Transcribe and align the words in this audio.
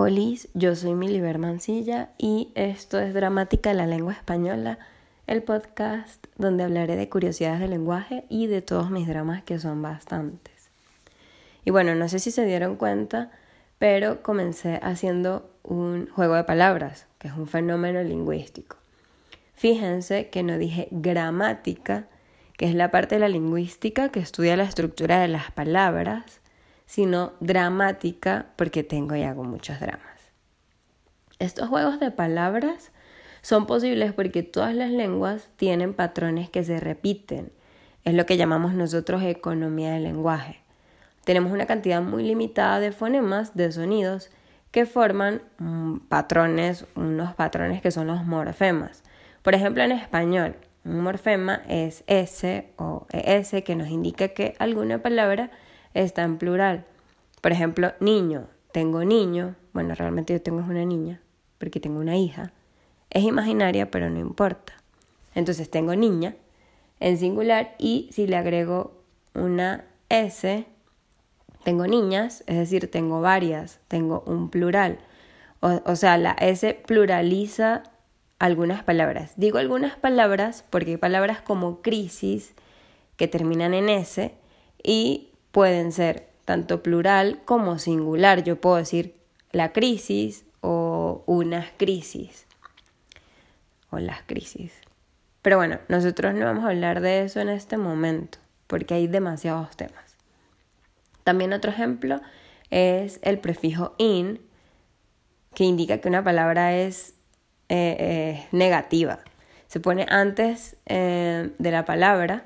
Olis, 0.00 0.46
yo 0.54 0.76
soy 0.76 0.94
Miliber 0.94 1.40
Mancilla 1.40 2.10
y 2.18 2.52
esto 2.54 3.00
es 3.00 3.12
Dramática 3.14 3.70
de 3.70 3.74
la 3.74 3.88
Lengua 3.88 4.12
Española, 4.12 4.78
el 5.26 5.42
podcast 5.42 6.24
donde 6.36 6.62
hablaré 6.62 6.94
de 6.94 7.08
curiosidades 7.08 7.58
del 7.58 7.70
lenguaje 7.70 8.24
y 8.28 8.46
de 8.46 8.62
todos 8.62 8.92
mis 8.92 9.08
dramas 9.08 9.42
que 9.42 9.58
son 9.58 9.82
bastantes. 9.82 10.70
Y 11.64 11.72
bueno, 11.72 11.96
no 11.96 12.08
sé 12.08 12.20
si 12.20 12.30
se 12.30 12.44
dieron 12.44 12.76
cuenta, 12.76 13.32
pero 13.80 14.22
comencé 14.22 14.78
haciendo 14.84 15.50
un 15.64 16.08
juego 16.10 16.36
de 16.36 16.44
palabras, 16.44 17.08
que 17.18 17.26
es 17.26 17.34
un 17.34 17.48
fenómeno 17.48 18.00
lingüístico. 18.00 18.76
Fíjense 19.54 20.28
que 20.28 20.44
no 20.44 20.58
dije 20.58 20.86
gramática, 20.92 22.06
que 22.56 22.66
es 22.66 22.74
la 22.76 22.92
parte 22.92 23.16
de 23.16 23.22
la 23.22 23.28
lingüística 23.28 24.10
que 24.10 24.20
estudia 24.20 24.56
la 24.56 24.62
estructura 24.62 25.18
de 25.18 25.26
las 25.26 25.50
palabras, 25.50 26.40
sino 26.88 27.34
dramática 27.40 28.46
porque 28.56 28.82
tengo 28.82 29.14
y 29.14 29.22
hago 29.22 29.44
muchos 29.44 29.78
dramas. 29.78 30.32
Estos 31.38 31.68
juegos 31.68 32.00
de 32.00 32.10
palabras 32.10 32.92
son 33.42 33.66
posibles 33.66 34.14
porque 34.14 34.42
todas 34.42 34.74
las 34.74 34.90
lenguas 34.90 35.50
tienen 35.56 35.92
patrones 35.92 36.48
que 36.48 36.64
se 36.64 36.80
repiten. 36.80 37.52
Es 38.04 38.14
lo 38.14 38.24
que 38.24 38.38
llamamos 38.38 38.72
nosotros 38.72 39.22
economía 39.22 39.92
del 39.92 40.04
lenguaje. 40.04 40.60
Tenemos 41.24 41.52
una 41.52 41.66
cantidad 41.66 42.00
muy 42.00 42.22
limitada 42.22 42.80
de 42.80 42.90
fonemas, 42.90 43.54
de 43.54 43.70
sonidos, 43.70 44.30
que 44.70 44.86
forman 44.86 45.42
mm, 45.58 45.98
patrones, 46.08 46.86
unos 46.96 47.34
patrones 47.34 47.82
que 47.82 47.90
son 47.90 48.06
los 48.06 48.24
morfemas. 48.24 49.02
Por 49.42 49.54
ejemplo, 49.54 49.82
en 49.82 49.92
español, 49.92 50.56
un 50.86 51.02
morfema 51.02 51.60
es 51.68 52.02
S 52.06 52.72
o 52.76 53.06
ES 53.12 53.62
que 53.62 53.76
nos 53.76 53.88
indica 53.88 54.28
que 54.28 54.54
alguna 54.58 55.02
palabra 55.02 55.50
está 55.94 56.22
en 56.22 56.38
plural. 56.38 56.84
Por 57.40 57.52
ejemplo, 57.52 57.92
niño, 58.00 58.46
tengo 58.72 59.04
niño, 59.04 59.54
bueno, 59.72 59.94
realmente 59.94 60.32
yo 60.32 60.42
tengo 60.42 60.60
una 60.60 60.84
niña, 60.84 61.20
porque 61.58 61.80
tengo 61.80 62.00
una 62.00 62.16
hija. 62.16 62.52
Es 63.10 63.24
imaginaria, 63.24 63.90
pero 63.90 64.10
no 64.10 64.18
importa. 64.18 64.74
Entonces 65.34 65.70
tengo 65.70 65.94
niña 65.94 66.34
en 67.00 67.16
singular 67.16 67.74
y 67.78 68.08
si 68.12 68.26
le 68.26 68.36
agrego 68.36 68.92
una 69.34 69.84
S, 70.08 70.66
tengo 71.64 71.86
niñas, 71.86 72.42
es 72.46 72.56
decir, 72.56 72.90
tengo 72.90 73.20
varias, 73.20 73.80
tengo 73.88 74.22
un 74.26 74.50
plural. 74.50 74.98
O, 75.60 75.80
o, 75.84 75.96
sea, 75.96 76.18
la 76.18 76.32
S 76.32 76.74
pluraliza 76.86 77.82
algunas 78.38 78.82
palabras. 78.82 79.32
Digo 79.36 79.58
algunas 79.58 79.96
palabras 79.96 80.64
porque 80.70 80.92
hay 80.92 80.96
palabras 80.96 81.40
como 81.40 81.82
crisis 81.82 82.54
que 83.16 83.28
terminan 83.28 83.74
en 83.74 83.88
S 83.88 84.32
y 84.82 85.27
pueden 85.50 85.92
ser 85.92 86.28
tanto 86.44 86.82
plural 86.82 87.40
como 87.44 87.78
singular. 87.78 88.44
Yo 88.44 88.60
puedo 88.60 88.76
decir 88.76 89.14
la 89.52 89.72
crisis 89.72 90.44
o 90.60 91.22
unas 91.26 91.68
crisis 91.76 92.46
o 93.90 93.98
las 93.98 94.22
crisis. 94.22 94.72
Pero 95.42 95.56
bueno, 95.56 95.78
nosotros 95.88 96.34
no 96.34 96.44
vamos 96.44 96.64
a 96.64 96.68
hablar 96.68 97.00
de 97.00 97.22
eso 97.22 97.40
en 97.40 97.48
este 97.48 97.76
momento 97.76 98.38
porque 98.66 98.94
hay 98.94 99.06
demasiados 99.06 99.76
temas. 99.76 100.16
También 101.24 101.52
otro 101.52 101.70
ejemplo 101.70 102.20
es 102.70 103.18
el 103.22 103.38
prefijo 103.38 103.94
in 103.98 104.40
que 105.54 105.64
indica 105.64 105.98
que 105.98 106.08
una 106.08 106.22
palabra 106.22 106.76
es 106.76 107.14
eh, 107.68 107.96
eh, 107.98 108.48
negativa. 108.52 109.20
Se 109.66 109.80
pone 109.80 110.06
antes 110.08 110.76
eh, 110.86 111.50
de 111.58 111.70
la 111.70 111.84
palabra 111.84 112.44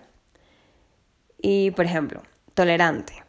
y, 1.41 1.71
por 1.73 1.85
ejemplo, 1.85 2.23
tolerante. 2.55 3.25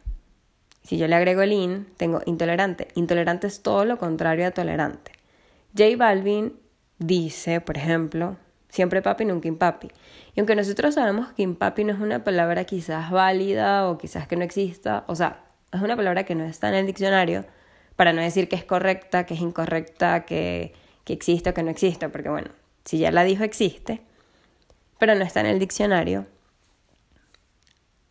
Si 0.82 0.98
yo 0.98 1.08
le 1.08 1.16
agrego 1.16 1.42
el 1.42 1.52
in, 1.52 1.86
tengo 1.96 2.20
intolerante. 2.26 2.88
Intolerante 2.94 3.46
es 3.46 3.62
todo 3.62 3.84
lo 3.84 3.98
contrario 3.98 4.46
a 4.46 4.50
tolerante. 4.50 5.12
J 5.76 5.96
Balvin 5.96 6.58
dice, 6.98 7.60
por 7.60 7.76
ejemplo, 7.78 8.36
siempre 8.68 9.02
papi, 9.02 9.24
nunca 9.24 9.48
impapi. 9.48 9.88
Y 10.34 10.40
aunque 10.40 10.54
nosotros 10.54 10.94
sabemos 10.94 11.32
que 11.32 11.42
impapi 11.42 11.84
no 11.84 11.92
es 11.92 12.00
una 12.00 12.22
palabra 12.22 12.64
quizás 12.64 13.10
válida 13.10 13.88
o 13.88 13.98
quizás 13.98 14.28
que 14.28 14.36
no 14.36 14.44
exista, 14.44 15.04
o 15.06 15.14
sea, 15.14 15.44
es 15.72 15.80
una 15.80 15.96
palabra 15.96 16.24
que 16.24 16.34
no 16.34 16.44
está 16.44 16.68
en 16.68 16.74
el 16.74 16.86
diccionario, 16.86 17.46
para 17.96 18.12
no 18.12 18.20
decir 18.20 18.48
que 18.48 18.56
es 18.56 18.64
correcta, 18.64 19.24
que 19.24 19.34
es 19.34 19.40
incorrecta, 19.40 20.24
que, 20.24 20.74
que 21.04 21.12
existe 21.12 21.50
o 21.50 21.54
que 21.54 21.62
no 21.62 21.70
existe, 21.70 22.08
porque 22.08 22.28
bueno, 22.28 22.50
si 22.84 22.98
ya 22.98 23.10
la 23.10 23.24
dijo 23.24 23.44
existe, 23.44 24.02
pero 24.98 25.14
no 25.14 25.24
está 25.24 25.40
en 25.40 25.46
el 25.46 25.58
diccionario, 25.58 26.26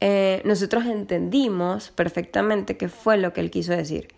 eh, 0.06 0.42
nosotros 0.44 0.86
entendimos 0.86 1.92
perfectamente 1.92 2.76
qué 2.76 2.90
fue 2.90 3.16
lo 3.16 3.32
que 3.32 3.40
él 3.40 3.50
quiso 3.50 3.72
decir. 3.72 4.10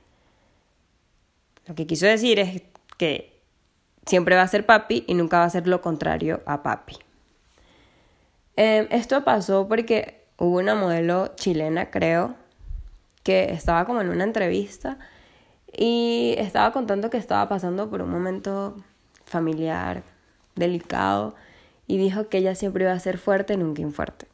Lo 1.68 1.76
que 1.76 1.86
quiso 1.86 2.08
decir 2.08 2.40
es 2.40 2.64
que 2.98 3.40
siempre 4.04 4.36
va 4.36 4.42
a 4.42 4.48
ser 4.48 4.66
papi 4.66 5.04
y 5.06 5.14
nunca 5.14 5.38
va 5.38 5.44
a 5.44 5.50
ser 5.52 5.68
lo 5.68 5.82
contrario 5.82 6.42
a 6.48 6.64
papi. 6.64 6.98
Eh, 8.58 8.88
esto 8.90 9.24
pasó 9.24 9.68
porque 9.68 10.26
hubo 10.40 10.58
una 10.58 10.74
modelo 10.74 11.36
chilena, 11.36 11.92
creo, 11.92 12.34
que 13.22 13.52
estaba 13.52 13.86
como 13.86 14.02
en 14.02 14.10
una 14.10 14.24
entrevista 14.24 14.98
y 15.72 16.34
estaba 16.40 16.72
contando 16.72 17.12
que 17.12 17.18
estaba 17.18 17.48
pasando 17.48 17.92
por 17.92 18.02
un 18.02 18.10
momento 18.10 18.76
familiar 19.26 20.02
delicado 20.56 21.36
y 21.86 22.00
dijo 22.00 22.28
que 22.28 22.40
ella 22.40 22.56
siempre 22.56 22.86
iba 22.86 22.94
a 22.94 23.00
ser 23.00 23.20
fuerte, 23.20 23.56
nunca 23.56 23.84
infuerte. 23.84 24.26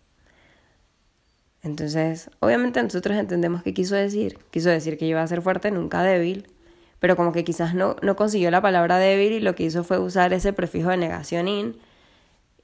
Entonces, 1.63 2.29
obviamente 2.39 2.81
nosotros 2.81 3.17
entendemos 3.17 3.63
qué 3.63 3.73
quiso 3.73 3.95
decir. 3.95 4.39
Quiso 4.51 4.69
decir 4.69 4.97
que 4.97 5.05
iba 5.05 5.21
a 5.21 5.27
ser 5.27 5.41
fuerte, 5.41 5.71
nunca 5.71 6.01
débil, 6.01 6.47
pero 6.99 7.15
como 7.15 7.31
que 7.31 7.43
quizás 7.43 7.75
no, 7.75 7.95
no 8.01 8.15
consiguió 8.15 8.51
la 8.51 8.61
palabra 8.61 8.97
débil 8.97 9.33
y 9.33 9.39
lo 9.39 9.55
que 9.55 9.63
hizo 9.63 9.83
fue 9.83 9.99
usar 9.99 10.33
ese 10.33 10.53
prefijo 10.53 10.89
de 10.89 10.97
negación 10.97 11.47
in 11.47 11.77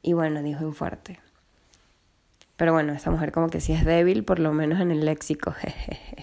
y 0.01 0.13
bueno, 0.13 0.41
dijo 0.41 0.63
infuerte. 0.63 1.19
Pero 2.55 2.73
bueno, 2.73 2.93
esta 2.93 3.11
mujer 3.11 3.31
como 3.31 3.49
que 3.49 3.61
sí 3.61 3.73
es 3.73 3.85
débil, 3.85 4.23
por 4.23 4.39
lo 4.39 4.51
menos 4.51 4.79
en 4.79 4.91
el 4.91 5.05
léxico. 5.05 5.53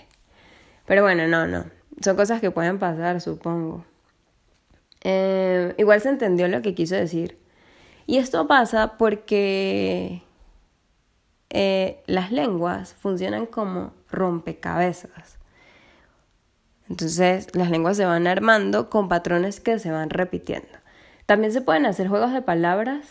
Pero 0.86 1.02
bueno, 1.02 1.28
no, 1.28 1.46
no. 1.46 1.66
Son 2.00 2.16
cosas 2.16 2.40
que 2.40 2.50
pueden 2.50 2.78
pasar, 2.78 3.20
supongo. 3.20 3.84
Eh, 5.02 5.74
igual 5.78 6.00
se 6.00 6.08
entendió 6.08 6.48
lo 6.48 6.60
que 6.60 6.74
quiso 6.74 6.96
decir. 6.96 7.38
Y 8.06 8.18
esto 8.18 8.46
pasa 8.48 8.98
porque 8.98 10.22
eh, 11.56 12.02
las 12.06 12.32
lenguas 12.32 12.94
funcionan 12.94 13.46
como 13.46 13.92
rompecabezas. 14.10 15.38
Entonces 16.90 17.54
las 17.54 17.70
lenguas 17.70 17.96
se 17.96 18.04
van 18.04 18.26
armando 18.26 18.90
con 18.90 19.08
patrones 19.08 19.60
que 19.60 19.78
se 19.78 19.92
van 19.92 20.10
repitiendo. 20.10 20.68
También 21.26 21.52
se 21.52 21.60
pueden 21.60 21.86
hacer 21.86 22.08
juegos 22.08 22.32
de 22.32 22.42
palabras, 22.42 23.06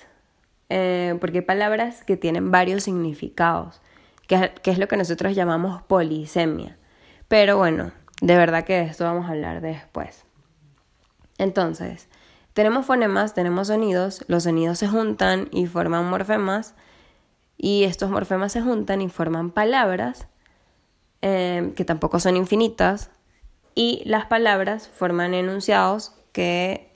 eh, 0.67 1.15
porque 1.21 1.37
hay 1.37 1.45
palabras 1.45 2.03
que 2.03 2.17
tienen 2.17 2.51
varios 2.51 2.83
significados, 2.83 3.81
que, 4.27 4.51
que 4.61 4.71
es 4.71 4.77
lo 4.77 4.89
que 4.89 4.97
nosotros 4.97 5.35
llamamos 5.35 5.81
polisemia. 5.83 6.77
Pero 7.29 7.57
bueno, 7.57 7.93
de 8.21 8.35
verdad 8.35 8.65
que 8.65 8.73
de 8.73 8.83
esto 8.83 9.05
vamos 9.05 9.25
a 9.25 9.29
hablar 9.29 9.61
después. 9.61 10.25
Entonces, 11.37 12.09
tenemos 12.51 12.85
fonemas, 12.85 13.33
tenemos 13.33 13.67
sonidos, 13.67 14.25
los 14.27 14.43
sonidos 14.43 14.79
se 14.79 14.89
juntan 14.89 15.47
y 15.51 15.65
forman 15.65 16.09
morfemas 16.09 16.75
y 17.57 17.83
estos 17.83 18.09
morfemas 18.09 18.51
se 18.51 18.61
juntan 18.61 19.01
y 19.01 19.09
forman 19.09 19.51
palabras 19.51 20.27
em, 21.21 21.73
que 21.73 21.85
tampoco 21.85 22.19
son 22.19 22.37
infinitas 22.37 23.09
y 23.75 24.03
las 24.05 24.25
palabras 24.25 24.87
forman 24.87 25.33
enunciados 25.33 26.13
que 26.31 26.91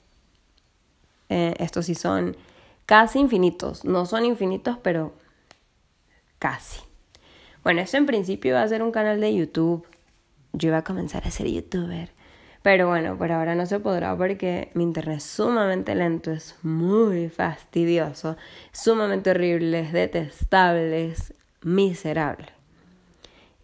eh, 1.28 1.54
estos 1.58 1.86
sí 1.86 1.94
son 1.94 2.36
casi 2.86 3.18
infinitos, 3.18 3.84
no 3.84 4.06
son 4.06 4.24
infinitos 4.24 4.78
pero 4.82 5.12
casi. 6.38 6.80
Bueno, 7.62 7.80
esto 7.80 7.96
en 7.96 8.06
principio 8.06 8.54
va 8.54 8.62
a 8.62 8.68
ser 8.68 8.82
un 8.82 8.92
canal 8.92 9.20
de 9.20 9.34
YouTube, 9.34 9.86
yo 10.52 10.68
iba 10.68 10.78
a 10.78 10.84
comenzar 10.84 11.26
a 11.26 11.30
ser 11.30 11.48
youtuber 11.48 12.17
pero 12.68 12.86
bueno, 12.86 13.16
por 13.16 13.32
ahora 13.32 13.54
no 13.54 13.64
se 13.64 13.80
podrá 13.80 14.14
porque 14.14 14.70
mi 14.74 14.84
internet 14.84 15.16
es 15.16 15.22
sumamente 15.22 15.94
lento, 15.94 16.32
es 16.32 16.54
muy 16.60 17.30
fastidioso, 17.30 18.36
sumamente 18.72 19.30
horrible, 19.30 19.80
es 19.80 19.90
detestable, 19.94 21.06
es 21.06 21.32
miserable. 21.62 22.48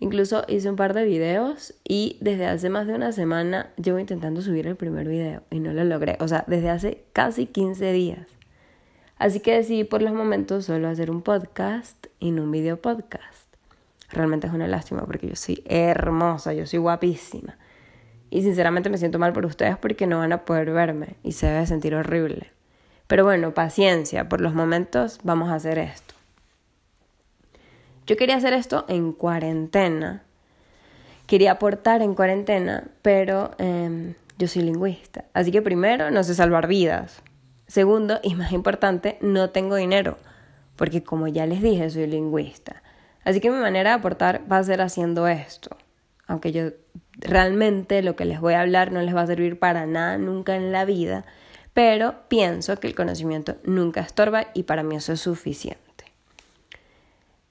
Incluso 0.00 0.44
hice 0.48 0.70
un 0.70 0.76
par 0.76 0.94
de 0.94 1.04
videos 1.04 1.74
y 1.86 2.16
desde 2.22 2.46
hace 2.46 2.70
más 2.70 2.86
de 2.86 2.94
una 2.94 3.12
semana 3.12 3.68
llevo 3.76 3.98
intentando 3.98 4.40
subir 4.40 4.66
el 4.66 4.76
primer 4.76 5.06
video 5.06 5.42
y 5.50 5.60
no 5.60 5.74
lo 5.74 5.84
logré. 5.84 6.16
O 6.20 6.26
sea, 6.26 6.44
desde 6.46 6.70
hace 6.70 7.04
casi 7.12 7.44
15 7.44 7.92
días. 7.92 8.26
Así 9.18 9.40
que 9.40 9.54
decidí 9.54 9.84
por 9.84 10.00
los 10.00 10.14
momentos 10.14 10.64
solo 10.64 10.88
hacer 10.88 11.10
un 11.10 11.20
podcast 11.20 12.06
y 12.20 12.30
no 12.30 12.44
un 12.44 12.50
video 12.50 12.80
podcast. 12.80 13.54
Realmente 14.08 14.46
es 14.46 14.54
una 14.54 14.66
lástima 14.66 15.04
porque 15.04 15.28
yo 15.28 15.36
soy 15.36 15.62
hermosa, 15.66 16.54
yo 16.54 16.64
soy 16.64 16.78
guapísima. 16.78 17.58
Y 18.34 18.42
sinceramente 18.42 18.90
me 18.90 18.98
siento 18.98 19.20
mal 19.20 19.32
por 19.32 19.46
ustedes 19.46 19.76
porque 19.76 20.08
no 20.08 20.18
van 20.18 20.32
a 20.32 20.44
poder 20.44 20.72
verme 20.72 21.14
y 21.22 21.30
se 21.30 21.46
debe 21.46 21.68
sentir 21.68 21.94
horrible. 21.94 22.50
Pero 23.06 23.22
bueno, 23.22 23.54
paciencia, 23.54 24.28
por 24.28 24.40
los 24.40 24.54
momentos 24.54 25.20
vamos 25.22 25.50
a 25.50 25.54
hacer 25.54 25.78
esto. 25.78 26.16
Yo 28.08 28.16
quería 28.16 28.34
hacer 28.34 28.52
esto 28.52 28.86
en 28.88 29.12
cuarentena. 29.12 30.24
Quería 31.28 31.52
aportar 31.52 32.02
en 32.02 32.16
cuarentena, 32.16 32.88
pero 33.02 33.52
em, 33.58 34.14
yo 34.36 34.48
soy 34.48 34.62
lingüista. 34.62 35.26
Así 35.32 35.52
que 35.52 35.62
primero, 35.62 36.10
no 36.10 36.24
sé 36.24 36.34
salvar 36.34 36.66
vidas. 36.66 37.22
Segundo, 37.68 38.18
y 38.24 38.34
más 38.34 38.50
importante, 38.50 39.16
no 39.20 39.50
tengo 39.50 39.76
dinero, 39.76 40.18
porque 40.74 41.04
como 41.04 41.28
ya 41.28 41.46
les 41.46 41.62
dije, 41.62 41.88
soy 41.88 42.08
lingüista. 42.08 42.82
Así 43.24 43.40
que 43.40 43.52
mi 43.52 43.58
manera 43.58 43.90
de 43.90 43.96
aportar 43.96 44.42
va 44.50 44.58
a 44.58 44.64
ser 44.64 44.80
haciendo 44.80 45.28
esto. 45.28 45.76
Aunque 46.26 46.50
yo 46.50 46.70
realmente 47.16 48.02
lo 48.02 48.16
que 48.16 48.24
les 48.24 48.40
voy 48.40 48.54
a 48.54 48.60
hablar 48.60 48.92
no 48.92 49.00
les 49.00 49.14
va 49.14 49.22
a 49.22 49.26
servir 49.26 49.58
para 49.58 49.86
nada 49.86 50.18
nunca 50.18 50.56
en 50.56 50.72
la 50.72 50.84
vida, 50.84 51.24
pero 51.72 52.14
pienso 52.28 52.78
que 52.78 52.86
el 52.86 52.94
conocimiento 52.94 53.56
nunca 53.64 54.00
estorba 54.00 54.46
y 54.54 54.64
para 54.64 54.82
mí 54.82 54.96
eso 54.96 55.12
es 55.12 55.20
suficiente. 55.20 55.82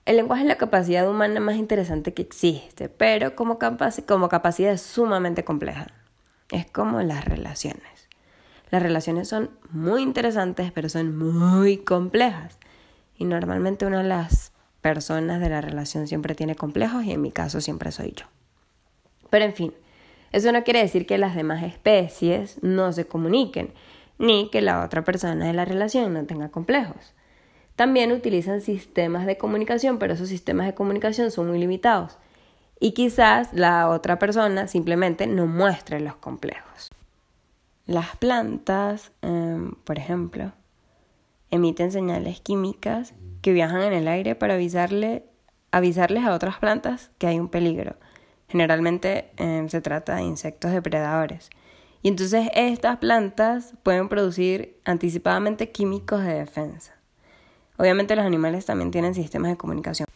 El 0.06 0.18
lenguaje 0.18 0.44
es 0.44 0.48
la 0.48 0.58
capacidad 0.58 1.10
humana 1.10 1.40
más 1.40 1.56
interesante 1.56 2.14
que 2.14 2.24
existe, 2.24 2.90
pero 2.90 3.36
como, 3.36 3.58
como 4.06 4.30
capacidad 4.30 4.76
sumamente 4.78 5.46
compleja. 5.46 5.88
Es 6.52 6.70
como 6.70 7.02
las 7.02 7.24
relaciones. 7.24 8.10
Las 8.70 8.84
relaciones 8.84 9.30
son 9.30 9.52
muy 9.72 10.02
interesantes, 10.02 10.72
pero 10.74 10.90
son 10.90 11.18
muy 11.18 11.78
complejas. 11.78 12.58
Y 13.16 13.26
normalmente 13.26 13.86
una 13.86 14.02
de 14.02 14.10
las 14.10 14.52
personas 14.82 15.40
de 15.40 15.50
la 15.50 15.62
relación 15.62 16.08
siempre 16.08 16.36
tiene 16.36 16.56
complejos 16.56 17.06
y 17.06 17.12
en 17.14 17.22
mi 17.22 17.32
caso 17.32 17.62
siempre 17.62 17.92
soy 17.92 18.12
yo. 18.12 18.26
Pero 19.34 19.46
en 19.46 19.56
fin, 19.56 19.74
eso 20.32 20.52
no 20.52 20.64
quiere 20.64 20.84
decir 20.84 21.08
que 21.08 21.18
las 21.18 21.34
demás 21.34 21.64
especies 21.64 22.60
no 22.62 22.94
se 22.94 23.08
comuniquen, 23.08 23.74
ni 24.20 24.52
que 24.52 24.62
la 24.62 24.86
otra 24.86 25.04
persona 25.04 25.48
de 25.48 25.54
la 25.54 25.66
relación 25.66 26.14
no 26.14 26.24
tenga 26.28 26.50
complejos. 26.50 27.16
También 27.76 28.12
utilizan 28.12 28.62
sistemas 28.62 29.26
de 29.26 29.40
comunicación, 29.40 29.98
pero 29.98 30.14
esos 30.14 30.30
sistemas 30.30 30.68
de 30.68 30.76
comunicación 30.76 31.32
son 31.32 31.48
muy 31.48 31.58
limitados. 31.58 32.20
Y 32.80 32.92
quizás 32.92 33.52
la 33.54 33.90
otra 33.90 34.20
persona 34.20 34.68
simplemente 34.68 35.26
no 35.26 35.48
muestre 35.48 36.00
los 36.00 36.14
complejos. 36.18 36.92
Las 37.88 38.16
plantas, 38.18 39.14
em, 39.24 39.72
por 39.84 39.98
ejemplo, 39.98 40.52
emiten 41.50 41.92
señales 41.92 42.40
químicas 42.40 43.16
que 43.42 43.52
viajan 43.52 43.82
en 43.82 43.94
el 43.94 44.08
aire 44.08 44.36
para 44.36 44.54
avisarle, 44.54 45.26
avisarles 45.72 46.24
a 46.24 46.36
otras 46.36 46.60
plantas 46.60 47.10
que 47.18 47.26
hay 47.26 47.40
un 47.40 47.48
peligro. 47.48 47.96
Generalmente 48.54 49.32
em, 49.38 49.68
se 49.68 49.82
trata 49.82 50.18
de 50.18 50.22
insectos 50.22 50.72
depredadores. 50.72 51.50
Y 52.04 52.08
entonces 52.08 52.50
estas 52.54 53.00
plantas 53.00 53.74
pueden 53.82 54.10
producir 54.10 54.78
anticipadamente 54.86 55.72
químicos 55.72 56.24
de 56.24 56.36
defensa. 56.36 56.94
Obviamente 57.78 58.16
los 58.16 58.24
animales 58.24 58.68
también 58.68 58.92
tienen 58.92 59.16
sistemas 59.16 59.50
de 59.50 59.58
comunicación. 59.58 60.08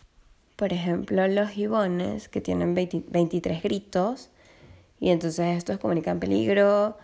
Por 0.56 0.72
ejemplo, 0.72 1.28
los 1.28 1.50
gibones 1.50 2.30
que 2.30 2.40
tienen 2.40 2.76
23 2.76 3.64
gritos 3.64 4.30
y 5.00 5.10
entonces 5.10 5.58
estos 5.58 5.80
comunican 5.80 6.20
peligro, 6.20 6.96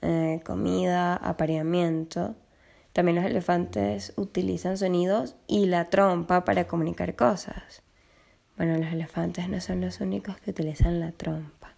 eh, 0.00 0.40
comida, 0.46 1.14
apareamiento. 1.16 2.36
También 2.94 3.16
los 3.16 3.26
elefantes 3.26 4.14
utilizan 4.16 4.78
sonidos 4.78 5.36
y 5.46 5.66
la 5.66 5.90
trompa 5.90 6.46
para 6.46 6.66
comunicar 6.66 7.16
cosas. 7.16 7.82
Bueno, 8.60 8.76
los 8.76 8.92
elefantes 8.92 9.48
no 9.48 9.58
son 9.58 9.80
los 9.80 10.02
únicos 10.02 10.36
que 10.36 10.50
utilizan 10.50 11.00
la 11.00 11.12
trompa. 11.12 11.72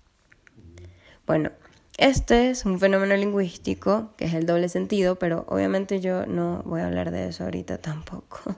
Bueno, 1.29 1.53
este 1.97 2.51
es 2.51 2.65
un 2.65 2.81
fenómeno 2.81 3.15
lingüístico 3.15 4.11
que 4.17 4.25
es 4.25 4.35
el 4.35 4.47
doble 4.47 4.69
sentido, 4.69 5.15
pero 5.15 5.45
obviamente 5.47 6.01
yo 6.01 6.27
no 6.27 6.61
voy 6.65 6.81
a 6.81 6.87
hablar 6.87 7.13
de 7.13 7.29
eso 7.29 7.45
ahorita 7.45 7.79
tampoco. 7.79 8.57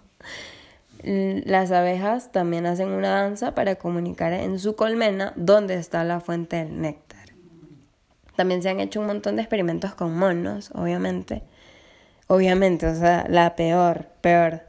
Las 1.03 1.71
abejas 1.71 2.33
también 2.33 2.65
hacen 2.65 2.89
una 2.89 3.11
danza 3.11 3.55
para 3.55 3.75
comunicar 3.75 4.33
en 4.33 4.59
su 4.59 4.75
colmena 4.75 5.35
dónde 5.37 5.75
está 5.75 6.03
la 6.03 6.21
fuente 6.21 6.57
del 6.57 6.81
néctar. 6.81 7.29
También 8.37 8.63
se 8.63 8.71
han 8.71 8.81
hecho 8.81 9.01
un 9.01 9.07
montón 9.07 9.37
de 9.37 9.43
experimentos 9.43 9.95
con 9.95 10.17
monos, 10.17 10.71
obviamente. 10.73 11.43
Obviamente, 12.27 12.87
o 12.87 12.95
sea, 12.95 13.27
la 13.29 13.55
peor, 13.55 14.07
peor. 14.23 14.63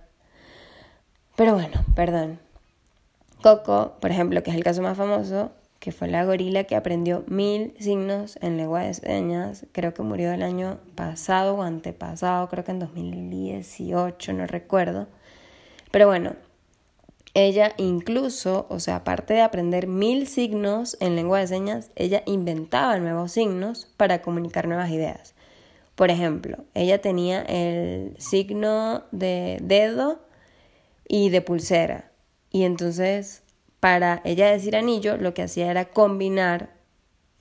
Pero 1.37 1.53
bueno, 1.53 1.85
perdón. 1.95 2.43
Coco, 3.45 3.93
por 3.99 4.09
ejemplo, 4.09 4.41
que 4.41 4.49
es 4.49 4.57
el 4.57 4.63
caso 4.63 4.81
más 4.81 4.97
famoso, 4.97 5.51
que 5.77 5.91
fue 5.91 6.07
la 6.07 6.25
gorila 6.25 6.63
que 6.63 6.75
aprendió 6.75 7.23
mil 7.27 7.75
signos 7.79 8.39
en 8.41 8.57
lengua 8.57 8.81
de 8.81 8.95
señas. 8.95 9.67
Creo 9.71 9.93
que 9.93 10.01
murió 10.01 10.33
el 10.33 10.41
año 10.41 10.79
pasado 10.95 11.53
o 11.53 11.61
antepasado, 11.61 12.49
creo 12.49 12.63
que 12.63 12.71
en 12.71 12.79
2018, 12.79 14.33
no 14.33 14.47
recuerdo. 14.47 15.05
Pero 15.91 16.07
bueno, 16.07 16.33
ella 17.35 17.73
incluso, 17.77 18.65
o 18.69 18.79
sea, 18.79 18.95
aparte 18.95 19.35
de 19.35 19.41
aprender 19.41 19.85
mil 19.85 20.25
signos 20.25 20.97
en 20.99 21.15
lengua 21.15 21.37
de 21.37 21.45
señas, 21.45 21.91
ella 21.95 22.23
inventaba 22.25 22.97
nuevos 22.97 23.31
signos 23.33 23.93
para 23.95 24.23
comunicar 24.23 24.67
nuevas 24.67 24.89
ideas. 24.89 25.35
Por 25.93 26.09
ejemplo, 26.09 26.57
ella 26.73 26.99
tenía 26.99 27.43
el 27.43 28.15
signo 28.17 29.03
de 29.11 29.59
dedo 29.61 30.19
y 31.07 31.29
de 31.29 31.41
pulsera. 31.43 32.14
Y 32.55 32.63
entonces 32.63 33.43
para 33.81 34.21
ella 34.23 34.49
decir 34.49 34.77
anillo, 34.77 35.17
lo 35.17 35.33
que 35.33 35.41
hacía 35.41 35.69
era 35.69 35.89
combinar 35.89 36.69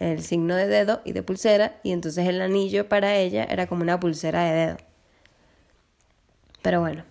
el 0.00 0.24
signo 0.24 0.56
de 0.56 0.66
dedo 0.66 1.02
y 1.04 1.12
de 1.12 1.22
pulsera, 1.22 1.78
y 1.84 1.92
entonces 1.92 2.26
el 2.26 2.42
anillo 2.42 2.88
para 2.88 3.14
ella 3.14 3.44
era 3.44 3.68
como 3.68 3.82
una 3.82 4.00
pulsera 4.00 4.42
de 4.42 4.52
dedo. 4.52 4.76
Pero 6.62 6.80
bueno. 6.80 7.04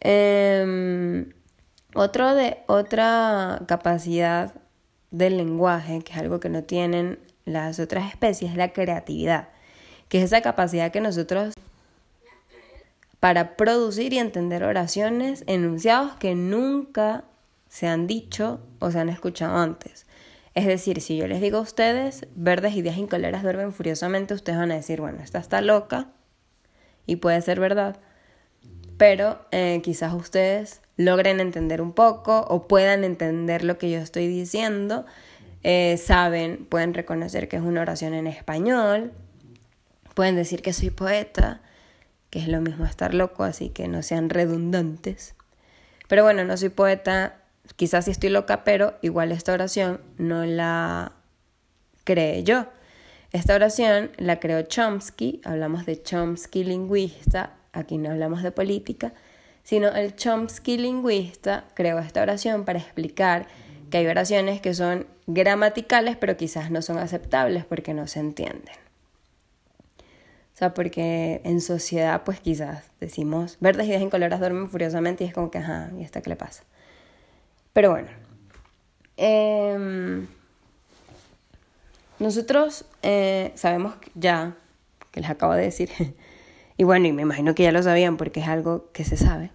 Em, 0.00 1.34
otro 1.94 2.34
de, 2.34 2.60
otra 2.66 3.60
capacidad 3.68 4.54
del 5.10 5.36
lenguaje, 5.36 6.00
que 6.02 6.12
es 6.12 6.18
algo 6.18 6.40
que 6.40 6.48
no 6.48 6.62
tienen 6.64 7.18
las 7.44 7.78
otras 7.78 8.08
especies, 8.08 8.52
es 8.52 8.56
la 8.56 8.72
creatividad, 8.72 9.50
que 10.08 10.16
es 10.16 10.24
esa 10.24 10.40
capacidad 10.40 10.90
que 10.90 11.02
nosotros 11.02 11.52
para 13.22 13.56
producir 13.56 14.12
y 14.14 14.18
entender 14.18 14.64
oraciones, 14.64 15.44
enunciados 15.46 16.16
que 16.16 16.34
nunca 16.34 17.22
se 17.68 17.86
han 17.86 18.08
dicho 18.08 18.58
o 18.80 18.90
se 18.90 18.98
han 18.98 19.08
escuchado 19.08 19.58
antes. 19.58 20.06
Es 20.54 20.66
decir, 20.66 21.00
si 21.00 21.16
yo 21.18 21.28
les 21.28 21.40
digo 21.40 21.58
a 21.58 21.60
ustedes, 21.60 22.26
verdes 22.34 22.74
ideas 22.74 22.96
incoleras 22.96 23.44
duermen 23.44 23.72
furiosamente, 23.72 24.34
ustedes 24.34 24.58
van 24.58 24.72
a 24.72 24.74
decir, 24.74 25.00
bueno, 25.00 25.22
esta 25.22 25.38
está 25.38 25.60
loca 25.60 26.08
y 27.06 27.14
puede 27.14 27.40
ser 27.42 27.60
verdad, 27.60 28.00
pero 28.96 29.46
eh, 29.52 29.80
quizás 29.84 30.14
ustedes 30.14 30.80
logren 30.96 31.38
entender 31.38 31.80
un 31.80 31.92
poco 31.92 32.40
o 32.48 32.66
puedan 32.66 33.04
entender 33.04 33.62
lo 33.62 33.78
que 33.78 33.88
yo 33.88 34.00
estoy 34.00 34.26
diciendo, 34.26 35.06
eh, 35.62 35.96
saben, 35.96 36.66
pueden 36.66 36.92
reconocer 36.92 37.46
que 37.46 37.58
es 37.58 37.62
una 37.62 37.82
oración 37.82 38.14
en 38.14 38.26
español, 38.26 39.12
pueden 40.16 40.34
decir 40.34 40.60
que 40.60 40.72
soy 40.72 40.90
poeta, 40.90 41.60
que 42.32 42.38
es 42.38 42.48
lo 42.48 42.62
mismo 42.62 42.86
estar 42.86 43.12
loco, 43.12 43.44
así 43.44 43.68
que 43.68 43.88
no 43.88 44.02
sean 44.02 44.30
redundantes. 44.30 45.34
Pero 46.08 46.24
bueno, 46.24 46.44
no 46.44 46.56
soy 46.56 46.70
poeta, 46.70 47.36
quizás 47.76 48.06
sí 48.06 48.10
estoy 48.10 48.30
loca, 48.30 48.64
pero 48.64 48.94
igual 49.02 49.32
esta 49.32 49.52
oración 49.52 50.00
no 50.16 50.46
la 50.46 51.12
creé 52.04 52.42
yo. 52.42 52.68
Esta 53.32 53.54
oración 53.54 54.12
la 54.16 54.40
creó 54.40 54.62
Chomsky, 54.62 55.42
hablamos 55.44 55.84
de 55.84 56.02
Chomsky 56.02 56.64
lingüista, 56.64 57.52
aquí 57.74 57.98
no 57.98 58.10
hablamos 58.10 58.42
de 58.42 58.50
política, 58.50 59.12
sino 59.62 59.88
el 59.88 60.16
Chomsky 60.16 60.78
lingüista 60.78 61.66
creó 61.74 61.98
esta 61.98 62.22
oración 62.22 62.64
para 62.64 62.78
explicar 62.78 63.46
que 63.90 63.98
hay 63.98 64.06
oraciones 64.06 64.62
que 64.62 64.72
son 64.72 65.06
gramaticales, 65.26 66.16
pero 66.16 66.38
quizás 66.38 66.70
no 66.70 66.80
son 66.80 66.96
aceptables 66.96 67.66
porque 67.66 67.92
no 67.92 68.06
se 68.06 68.20
entienden. 68.20 68.74
Porque 70.70 71.40
en 71.44 71.60
sociedad, 71.60 72.22
pues 72.24 72.40
quizás 72.40 72.84
decimos 73.00 73.58
verdes 73.60 73.86
y 73.88 73.92
en 73.92 74.10
colores 74.10 74.38
duermen 74.38 74.68
furiosamente 74.68 75.24
y 75.24 75.28
es 75.28 75.34
como 75.34 75.50
que, 75.50 75.58
ajá, 75.58 75.90
¿y 75.98 76.02
esta 76.02 76.22
qué 76.22 76.30
le 76.30 76.36
pasa? 76.36 76.62
Pero 77.72 77.90
bueno, 77.90 78.08
em, 79.16 80.26
nosotros 82.18 82.84
eh, 83.02 83.52
sabemos 83.54 83.94
ya, 84.14 84.56
que 85.10 85.20
les 85.20 85.30
acabo 85.30 85.54
de 85.54 85.62
decir, 85.62 85.90
y 86.76 86.84
bueno, 86.84 87.06
y 87.06 87.12
me 87.12 87.22
imagino 87.22 87.54
que 87.54 87.64
ya 87.64 87.72
lo 87.72 87.82
sabían 87.82 88.16
porque 88.16 88.40
es 88.40 88.48
algo 88.48 88.90
que 88.92 89.04
se 89.04 89.16
sabe, 89.16 89.50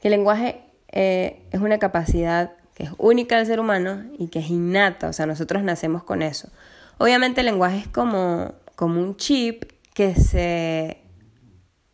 que 0.00 0.08
el 0.08 0.12
lenguaje 0.12 0.60
eh, 0.92 1.42
es 1.50 1.60
una 1.60 1.78
capacidad 1.78 2.52
que 2.74 2.84
es 2.84 2.90
única 2.98 3.36
del 3.36 3.46
ser 3.46 3.60
humano 3.60 4.04
y 4.18 4.28
que 4.28 4.40
es 4.40 4.50
innata, 4.50 5.08
o 5.08 5.12
sea, 5.12 5.26
nosotros 5.26 5.62
nacemos 5.62 6.02
con 6.02 6.22
eso. 6.22 6.50
Obviamente 6.98 7.40
el 7.40 7.46
lenguaje 7.46 7.78
es 7.78 7.88
como, 7.88 8.54
como 8.76 9.00
un 9.00 9.16
chip 9.16 9.73
que 9.94 10.14
se... 10.14 10.98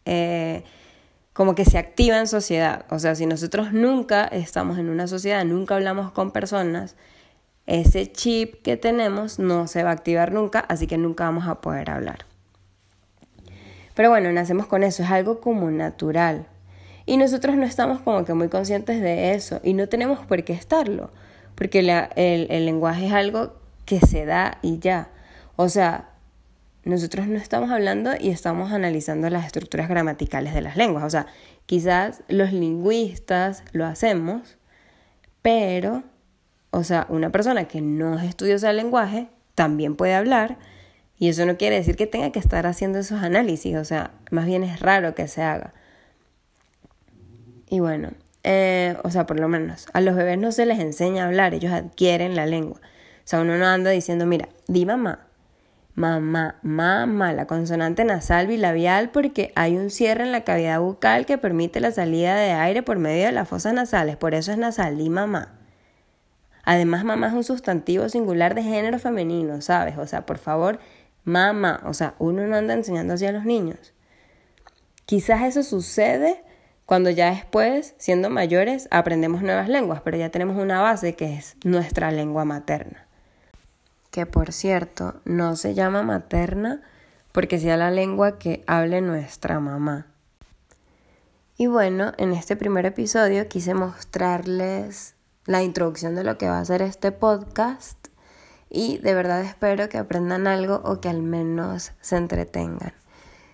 Eh, 0.06 0.64
como 1.32 1.54
que 1.54 1.64
se 1.64 1.78
activa 1.78 2.18
en 2.18 2.26
sociedad. 2.26 2.84
O 2.90 2.98
sea, 2.98 3.14
si 3.14 3.24
nosotros 3.24 3.72
nunca 3.72 4.24
estamos 4.24 4.78
en 4.78 4.90
una 4.90 5.06
sociedad, 5.06 5.44
nunca 5.44 5.76
hablamos 5.76 6.10
con 6.10 6.32
personas, 6.32 6.96
ese 7.66 8.10
chip 8.10 8.62
que 8.62 8.76
tenemos 8.76 9.38
no 9.38 9.68
se 9.68 9.82
va 9.82 9.90
a 9.90 9.92
activar 9.92 10.32
nunca, 10.32 10.58
así 10.58 10.86
que 10.86 10.98
nunca 10.98 11.24
vamos 11.24 11.46
a 11.46 11.60
poder 11.60 11.88
hablar. 11.90 12.26
Pero 13.94 14.10
bueno, 14.10 14.32
nacemos 14.32 14.66
con 14.66 14.82
eso, 14.82 15.02
es 15.02 15.10
algo 15.10 15.40
como 15.40 15.70
natural. 15.70 16.46
Y 17.06 17.16
nosotros 17.16 17.56
no 17.56 17.64
estamos 17.64 18.00
como 18.00 18.24
que 18.24 18.34
muy 18.34 18.48
conscientes 18.48 19.00
de 19.00 19.34
eso 19.34 19.60
y 19.62 19.72
no 19.72 19.88
tenemos 19.88 20.18
por 20.26 20.44
qué 20.44 20.52
estarlo, 20.52 21.10
porque 21.54 21.78
el, 21.78 22.46
el 22.50 22.66
lenguaje 22.66 23.06
es 23.06 23.12
algo 23.12 23.54
que 23.84 24.00
se 24.00 24.26
da 24.26 24.58
y 24.62 24.78
ya. 24.78 25.08
O 25.56 25.68
sea, 25.68 26.09
nosotros 26.84 27.26
no 27.26 27.36
estamos 27.36 27.70
hablando 27.70 28.12
y 28.18 28.30
estamos 28.30 28.72
analizando 28.72 29.28
las 29.30 29.46
estructuras 29.46 29.88
gramaticales 29.88 30.54
de 30.54 30.62
las 30.62 30.76
lenguas. 30.76 31.04
O 31.04 31.10
sea, 31.10 31.26
quizás 31.66 32.22
los 32.28 32.52
lingüistas 32.52 33.62
lo 33.72 33.86
hacemos, 33.86 34.56
pero, 35.42 36.02
o 36.70 36.84
sea, 36.84 37.06
una 37.08 37.30
persona 37.30 37.66
que 37.66 37.80
no 37.80 38.18
es 38.18 38.24
estudiosa 38.24 38.68
del 38.68 38.76
lenguaje 38.76 39.28
también 39.54 39.96
puede 39.96 40.14
hablar 40.14 40.58
y 41.18 41.28
eso 41.28 41.44
no 41.44 41.58
quiere 41.58 41.76
decir 41.76 41.96
que 41.96 42.06
tenga 42.06 42.32
que 42.32 42.38
estar 42.38 42.66
haciendo 42.66 42.98
esos 42.98 43.22
análisis, 43.22 43.76
o 43.76 43.84
sea, 43.84 44.12
más 44.30 44.46
bien 44.46 44.64
es 44.64 44.80
raro 44.80 45.14
que 45.14 45.28
se 45.28 45.42
haga. 45.42 45.74
Y 47.68 47.80
bueno, 47.80 48.12
eh, 48.42 48.96
o 49.04 49.10
sea, 49.10 49.26
por 49.26 49.38
lo 49.38 49.46
menos 49.46 49.86
a 49.92 50.00
los 50.00 50.16
bebés 50.16 50.38
no 50.38 50.50
se 50.50 50.64
les 50.64 50.78
enseña 50.78 51.24
a 51.24 51.26
hablar, 51.26 51.52
ellos 51.52 51.72
adquieren 51.72 52.36
la 52.36 52.46
lengua. 52.46 52.80
O 52.80 53.28
sea, 53.30 53.42
uno 53.42 53.58
no 53.58 53.66
anda 53.66 53.90
diciendo, 53.90 54.24
mira, 54.24 54.48
di 54.66 54.86
mamá, 54.86 55.28
mamá, 55.94 56.56
mamá, 56.62 57.32
la 57.32 57.46
consonante 57.46 58.04
nasal 58.04 58.46
bilabial 58.46 59.10
porque 59.10 59.52
hay 59.54 59.76
un 59.76 59.90
cierre 59.90 60.24
en 60.24 60.32
la 60.32 60.44
cavidad 60.44 60.80
bucal 60.80 61.26
que 61.26 61.38
permite 61.38 61.80
la 61.80 61.90
salida 61.90 62.36
de 62.36 62.52
aire 62.52 62.82
por 62.82 62.98
medio 62.98 63.26
de 63.26 63.32
las 63.32 63.48
fosas 63.48 63.74
nasales, 63.74 64.16
por 64.16 64.34
eso 64.34 64.52
es 64.52 64.58
nasal, 64.58 64.98
di 64.98 65.10
mamá. 65.10 65.54
Además, 66.64 67.04
mamá 67.04 67.28
es 67.28 67.32
un 67.34 67.44
sustantivo 67.44 68.08
singular 68.08 68.54
de 68.54 68.62
género 68.62 68.98
femenino, 68.98 69.60
¿sabes? 69.60 69.98
O 69.98 70.06
sea, 70.06 70.26
por 70.26 70.38
favor, 70.38 70.78
mamá, 71.24 71.80
o 71.84 71.94
sea, 71.94 72.14
uno 72.18 72.46
no 72.46 72.56
anda 72.56 72.74
enseñando 72.74 73.14
así 73.14 73.26
a 73.26 73.32
los 73.32 73.44
niños. 73.44 73.94
Quizás 75.06 75.42
eso 75.42 75.62
sucede 75.62 76.44
cuando 76.86 77.10
ya 77.10 77.30
después, 77.30 77.94
siendo 77.98 78.30
mayores, 78.30 78.88
aprendemos 78.90 79.42
nuevas 79.42 79.68
lenguas, 79.68 80.02
pero 80.02 80.16
ya 80.16 80.30
tenemos 80.30 80.56
una 80.56 80.80
base 80.80 81.14
que 81.14 81.34
es 81.34 81.56
nuestra 81.64 82.10
lengua 82.10 82.44
materna 82.44 83.09
que 84.10 84.26
por 84.26 84.52
cierto 84.52 85.20
no 85.24 85.56
se 85.56 85.74
llama 85.74 86.02
materna 86.02 86.82
porque 87.32 87.58
sea 87.58 87.76
la 87.76 87.90
lengua 87.90 88.38
que 88.38 88.64
hable 88.66 89.00
nuestra 89.00 89.60
mamá. 89.60 90.06
Y 91.56 91.66
bueno, 91.66 92.12
en 92.16 92.32
este 92.32 92.56
primer 92.56 92.86
episodio 92.86 93.46
quise 93.48 93.74
mostrarles 93.74 95.14
la 95.46 95.62
introducción 95.62 96.14
de 96.14 96.24
lo 96.24 96.38
que 96.38 96.48
va 96.48 96.58
a 96.58 96.64
ser 96.64 96.82
este 96.82 97.12
podcast 97.12 98.08
y 98.68 98.98
de 98.98 99.14
verdad 99.14 99.42
espero 99.42 99.88
que 99.88 99.98
aprendan 99.98 100.46
algo 100.46 100.80
o 100.84 101.00
que 101.00 101.08
al 101.08 101.22
menos 101.22 101.92
se 102.00 102.16
entretengan. 102.16 102.94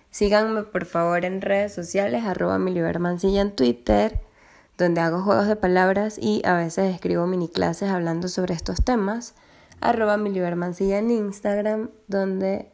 Síganme 0.09 0.63
por 0.63 0.85
favor 0.85 1.25
en 1.25 1.41
redes 1.41 1.73
sociales, 1.73 2.23
arroba 2.23 2.57
milibermancilla 2.59 3.41
en 3.41 3.55
Twitter, 3.55 4.21
donde 4.77 5.01
hago 5.01 5.21
juegos 5.21 5.47
de 5.47 5.55
palabras 5.55 6.17
y 6.17 6.41
a 6.45 6.53
veces 6.53 6.95
escribo 6.95 7.27
mini 7.27 7.49
clases 7.49 7.89
hablando 7.89 8.27
sobre 8.27 8.53
estos 8.53 8.83
temas 8.83 9.35
arroba 9.81 10.17
milibermancilla 10.17 10.99
en 10.99 11.11
Instagram, 11.11 11.89
donde 12.07 12.71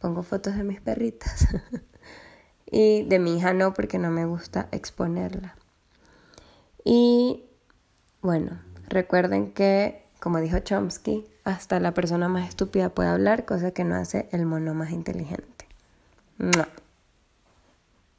pongo 0.00 0.22
fotos 0.22 0.56
de 0.56 0.64
mis 0.64 0.80
perritas. 0.80 1.48
y 2.70 3.04
de 3.04 3.18
mi 3.18 3.36
hija 3.36 3.52
no, 3.52 3.74
porque 3.74 3.98
no 3.98 4.10
me 4.10 4.24
gusta 4.24 4.68
exponerla. 4.72 5.56
Y 6.84 7.44
bueno, 8.20 8.60
recuerden 8.88 9.52
que, 9.52 10.04
como 10.20 10.40
dijo 10.40 10.58
Chomsky, 10.58 11.26
hasta 11.44 11.80
la 11.80 11.94
persona 11.94 12.28
más 12.28 12.48
estúpida 12.48 12.90
puede 12.90 13.10
hablar, 13.10 13.44
cosa 13.44 13.70
que 13.72 13.84
no 13.84 13.94
hace 13.94 14.28
el 14.32 14.46
mono 14.46 14.74
más 14.74 14.90
inteligente. 14.90 15.66
No. 16.38 16.66